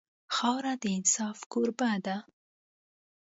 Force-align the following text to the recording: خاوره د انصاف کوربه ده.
خاوره 0.35 0.73
د 0.81 0.83
انصاف 0.97 1.39
کوربه 1.51 1.91
ده. 2.05 2.17